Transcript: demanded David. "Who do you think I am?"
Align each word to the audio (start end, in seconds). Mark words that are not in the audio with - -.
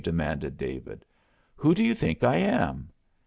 demanded 0.03 0.57
David. 0.57 1.05
"Who 1.57 1.75
do 1.75 1.83
you 1.83 1.93
think 1.93 2.23
I 2.23 2.37
am?" 2.37 2.89